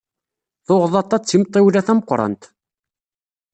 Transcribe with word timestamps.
Tuɣḍaṭ-a 0.65 1.17
d 1.19 1.23
timṭiwla 1.25 1.81
tameqqrant. 1.87 2.43